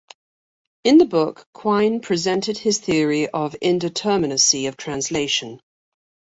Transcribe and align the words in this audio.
In 0.83 0.97
the 0.97 1.05
book 1.05 1.45
Quine 1.53 1.99
presented 2.01 2.57
his 2.57 2.79
theory 2.79 3.27
of 3.29 3.55
indeterminacy 3.61 4.67
of 4.67 4.75
translation. 4.75 5.59